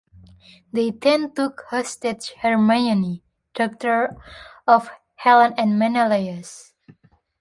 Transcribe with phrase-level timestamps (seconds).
[0.73, 3.21] They then took hostage Hermione,
[3.53, 4.17] daughter
[4.67, 6.73] of Helen and Menelaus.